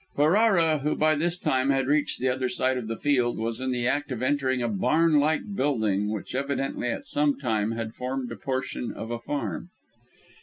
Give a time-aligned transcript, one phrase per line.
[0.15, 3.69] Ferrara, who by this time had reached the other side of the field, was in
[3.69, 8.31] the act of entering a barn like building which evidently at some time had formed
[8.31, 9.69] a portion of a farm.